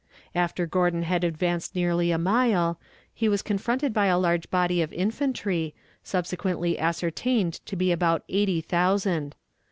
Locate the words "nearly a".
1.75-2.17